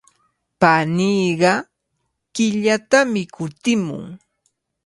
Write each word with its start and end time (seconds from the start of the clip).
Paniiqa 0.61 1.51
killatami 2.33 3.21
kutimun. 3.35 4.05